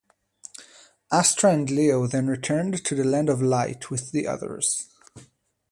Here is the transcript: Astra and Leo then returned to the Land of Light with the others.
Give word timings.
Astra 1.11 1.51
and 1.53 1.69
Leo 1.69 2.07
then 2.07 2.25
returned 2.25 2.83
to 2.85 2.95
the 2.95 3.03
Land 3.03 3.29
of 3.29 3.39
Light 3.39 3.91
with 3.91 4.11
the 4.11 4.25
others. 4.25 4.87